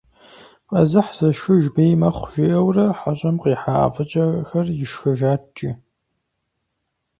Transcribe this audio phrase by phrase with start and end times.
[0.69, 5.69] «Къэзыхь зышхыж бей мэхъу» жиӏэурэ, хьэщӏэм къихьа ӏэфӏыкӏэхэр ишхыжат, жи.